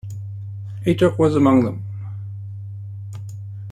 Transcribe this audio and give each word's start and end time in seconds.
Atok 0.83 1.19
was 1.19 1.35
among 1.35 1.63
them. 1.63 1.83